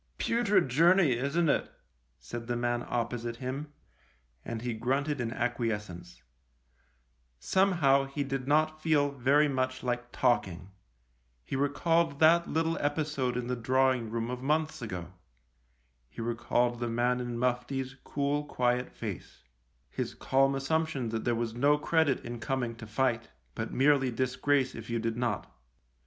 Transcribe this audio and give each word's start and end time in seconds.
"Putrid 0.17 0.67
journey, 0.67 1.11
isn't 1.13 1.47
it?" 1.47 1.71
said 2.19 2.47
the 2.47 2.55
man 2.55 2.83
opposite 2.89 3.35
him, 3.35 3.71
and 4.43 4.63
he 4.63 4.73
grunted 4.73 5.21
in 5.21 5.31
acquiescence. 5.31 6.23
Somehow 7.37 8.05
he 8.05 8.23
did 8.23 8.47
not 8.47 8.81
feel 8.81 9.11
very 9.11 9.47
much 9.47 9.83
like 9.83 10.11
talking. 10.11 10.71
He 11.43 11.55
recalled 11.55 12.17
that 12.19 12.49
little 12.49 12.79
episode 12.79 13.37
in 13.37 13.45
the 13.45 13.55
drawing 13.55 14.09
room 14.09 14.31
of 14.31 14.41
months 14.41 14.81
ago; 14.81 15.13
he 16.09 16.19
recalled 16.19 16.79
the 16.79 16.89
man 16.89 17.19
in 17.19 17.37
mufti's 17.37 17.95
cool, 18.03 18.45
quiet 18.45 18.91
face— 18.91 19.43
his 19.91 20.15
calm 20.15 20.55
assumption 20.55 21.09
that 21.09 21.25
there 21.25 21.35
was 21.35 21.53
no 21.53 21.77
credit 21.77 22.25
in 22.25 22.39
coming 22.39 22.75
to 22.77 22.87
fight, 22.87 23.29
but 23.53 23.71
merely 23.71 24.09
disgrace 24.09 24.73
if 24.73 24.89
you 24.89 24.97
did 24.97 25.15
not. 25.15 25.55